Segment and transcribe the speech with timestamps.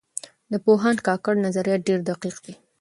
[0.51, 2.53] د پوهاند کاکړ نظریات ډېر دقیق دي.